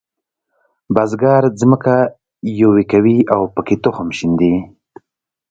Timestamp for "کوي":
2.91-3.17